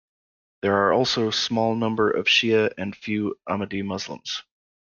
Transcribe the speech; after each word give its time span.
There 0.63 0.77
are 0.77 0.93
also 0.93 1.29
small 1.29 1.75
number 1.75 2.09
of 2.09 2.25
Shia 2.25 2.73
and 2.75 2.95
few 2.95 3.39
Ahmadi 3.47 3.85
Muslims. 3.85 4.41